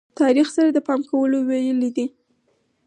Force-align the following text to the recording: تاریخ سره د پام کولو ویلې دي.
تاریخ 0.19 0.47
سره 0.55 0.69
د 0.73 0.79
پام 0.87 1.01
کولو 1.09 1.37
ویلې 1.49 1.89
دي. 1.95 2.05